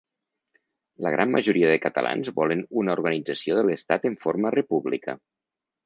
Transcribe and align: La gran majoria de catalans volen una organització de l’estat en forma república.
La 1.07 1.11
gran 1.15 1.35
majoria 1.35 1.69
de 1.73 1.77
catalans 1.85 2.33
volen 2.41 2.65
una 2.85 2.97
organització 2.99 3.61
de 3.61 3.69
l’estat 3.71 4.13
en 4.13 4.21
forma 4.27 4.57
república. 4.61 5.21